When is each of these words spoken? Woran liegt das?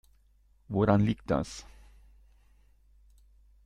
Woran 0.67 1.01
liegt 1.01 1.29
das? 1.29 1.63